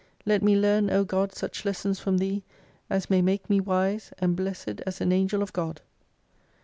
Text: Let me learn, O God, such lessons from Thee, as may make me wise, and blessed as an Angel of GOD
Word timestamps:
Let 0.25 0.41
me 0.41 0.55
learn, 0.57 0.89
O 0.89 1.03
God, 1.03 1.31
such 1.31 1.63
lessons 1.63 1.99
from 1.99 2.17
Thee, 2.17 2.41
as 2.89 3.11
may 3.11 3.21
make 3.21 3.51
me 3.51 3.59
wise, 3.59 4.11
and 4.17 4.35
blessed 4.35 4.81
as 4.87 4.99
an 4.99 5.11
Angel 5.11 5.43
of 5.43 5.53
GOD 5.53 5.81